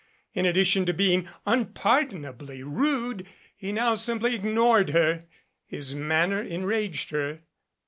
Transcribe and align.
In 0.33 0.47
addition 0.47 0.87
to 0.87 0.95
being 0.95 1.29
unpardonably 1.45 2.63
rude, 2.63 3.27
he 3.55 3.71
now 3.71 3.93
simply 3.93 4.33
ignored 4.33 4.89
her. 4.89 5.25
His 5.67 5.93
manner 5.93 6.41
enraged 6.41 7.11
her. 7.11 7.41